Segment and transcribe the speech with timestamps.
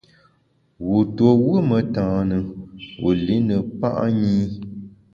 [0.87, 2.37] Wu tuo wù metane,
[3.01, 3.89] wu li ne kpa’
[4.19, 4.35] nyi.